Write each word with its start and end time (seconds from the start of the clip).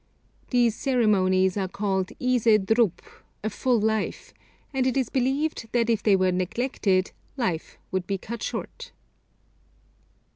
These 0.49 0.75
ceremonies 0.75 1.57
are 1.57 1.67
called 1.67 2.11
ise 2.19 2.47
drup 2.65 3.03
(a 3.43 3.51
full 3.51 3.79
life), 3.79 4.33
and 4.73 4.87
it 4.87 4.97
is 4.97 5.11
believed 5.11 5.67
that 5.73 5.91
if 5.91 6.01
they 6.01 6.15
were 6.15 6.31
neglected 6.31 7.11
life 7.37 7.77
would 7.91 8.07
be 8.07 8.17
cut 8.17 8.41
short. 8.41 8.93